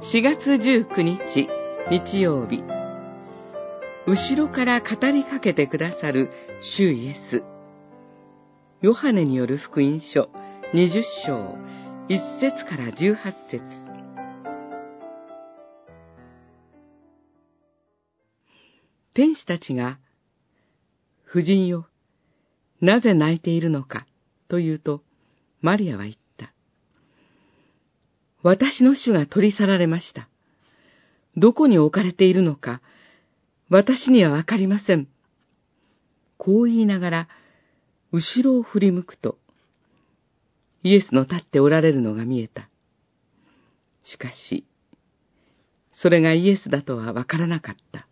[0.00, 1.48] 4月19日
[1.90, 2.62] 日曜日。
[4.06, 7.42] 後ろから語りかけてくださる主イエス。
[8.80, 10.30] ヨハネによる福音書
[10.72, 11.56] 20章
[12.08, 13.16] 1節から18
[13.50, 13.64] 節。
[19.14, 19.98] 天使たちが、
[21.28, 21.88] 夫人よ、
[22.80, 24.06] なぜ泣いているのか、
[24.46, 25.02] と言うと、
[25.60, 26.27] マリアは言った。
[28.48, 30.26] 私の主が取り去られました。
[31.36, 32.80] どこに置かれているのか、
[33.68, 35.06] 私にはわかりません。
[36.38, 37.28] こう言いながら、
[38.10, 39.36] 後ろを振り向くと、
[40.82, 42.70] イエスの立っておられるのが見えた。
[44.02, 44.64] しかし、
[45.92, 48.06] それがイエスだとはわからなかった。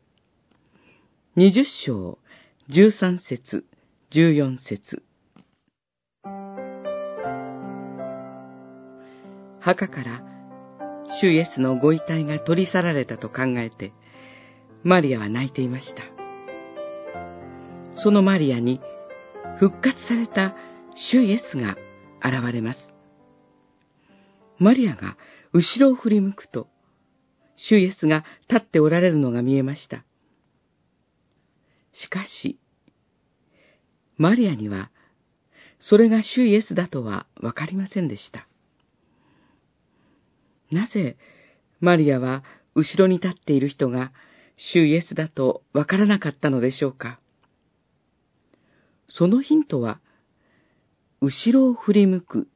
[1.34, 2.18] 二十章、
[2.68, 3.64] 十三節、
[4.10, 5.02] 十四節。
[9.66, 10.22] 墓から
[11.20, 13.92] 主イエスのご遺体が取り去られたと考えて、
[14.84, 16.04] マリアは泣いていました。
[17.96, 18.80] そのマリアに
[19.58, 20.54] 復活された
[20.94, 21.76] 主イエスが
[22.24, 22.78] 現れます。
[24.60, 25.16] マリアが
[25.52, 26.68] 後ろを振り向くと、
[27.56, 30.04] 主イエスが立っておられるのが見えました。
[31.92, 32.60] しかし、
[34.16, 34.92] マリアには、
[35.80, 38.46] それが主イエスだとはわかりませんでした。
[40.70, 41.16] なぜ、
[41.80, 42.42] マリアは
[42.74, 44.12] 後ろに立っている人が
[44.56, 47.18] 主イエスだとわからなかったのでしょうか？
[49.08, 50.00] そのヒントは、
[51.20, 52.48] 後ろを振り向く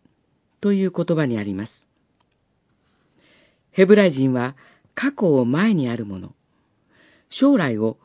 [0.60, 1.86] という言葉にあります。
[3.70, 4.56] ヘブライ人は
[4.94, 6.34] 過去を前にあるもの、
[7.28, 7.98] 将来を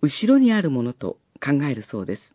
[0.00, 2.34] 後ろにあるものと考えるそうです。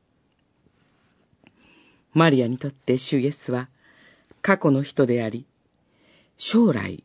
[2.13, 3.69] マリアにとって主イエスは
[4.41, 5.47] 過去の人であり、
[6.37, 7.03] 将来、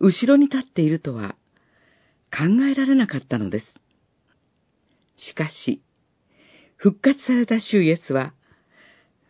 [0.00, 1.34] 後ろに立っているとは
[2.30, 3.66] 考えられなかったのです。
[5.16, 5.82] しかし、
[6.76, 8.32] 復活された主イエスは、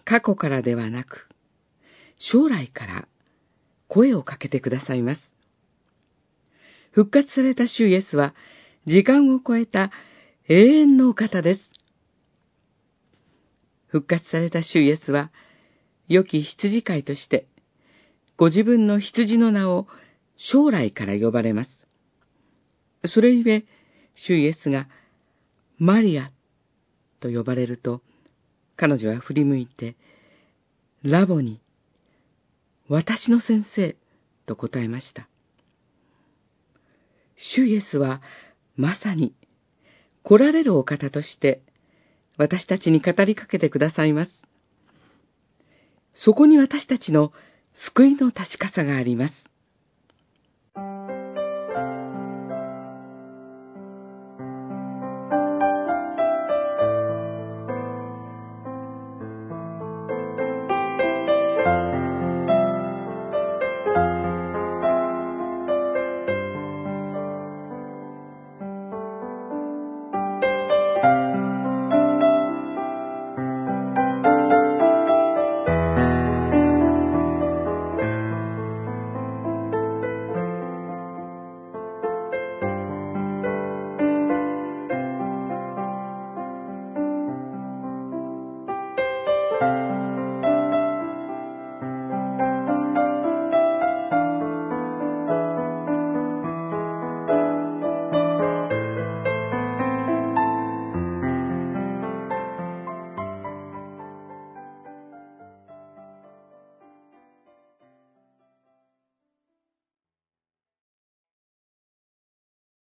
[0.05, 1.29] 過去からではなく、
[2.19, 3.09] 将来から
[3.89, 5.34] 声をかけてくださいます。
[6.91, 8.35] 復活された主イエスは、
[8.87, 9.91] 時間を超えた
[10.49, 11.61] 永遠のお方です。
[13.87, 15.31] 復活された主イエスは、
[16.09, 17.47] 良き羊飼いとして、
[18.37, 19.87] ご自分の羊の名を
[20.38, 21.71] 将来から呼ばれます。
[23.06, 23.65] それゆえ、
[24.15, 24.88] 主イエスが、
[25.78, 26.31] マリア
[27.21, 28.03] と呼ばれると、
[28.76, 29.97] 彼女は振り向いて、
[31.03, 31.60] ラボに、
[32.88, 33.97] 私の先生
[34.47, 35.28] と答えました。
[37.37, 38.22] 主イエスは、
[38.76, 39.34] まさに、
[40.22, 41.62] 来られるお方として、
[42.37, 44.31] 私たちに語りかけてくださいます。
[46.15, 47.32] そこに私たちの
[47.72, 49.34] 救いの確かさがあります。